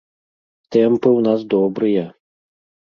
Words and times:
Тэмпы 0.75 1.03
ў 1.03 1.19
нас 1.29 1.39
добрыя! 1.55 2.03